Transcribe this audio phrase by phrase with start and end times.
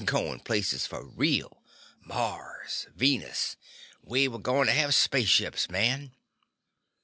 [0.03, 1.61] Going places for real.
[2.01, 2.87] Mars.
[2.95, 3.55] Venus.
[4.03, 6.13] We were going to have spaceships, man."